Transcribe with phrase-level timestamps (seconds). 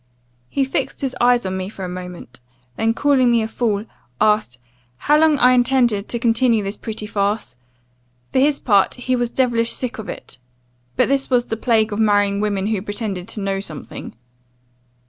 [0.49, 2.39] He fixed his eyes on me for a moment,
[2.75, 3.85] then, calling me a fool,
[4.19, 4.57] asked
[4.97, 7.55] 'How long I intended to continue this pretty farce?
[8.33, 10.39] For his part, he was devilish sick of it;
[10.95, 14.15] but this was the plague of marrying women who pretended to know something.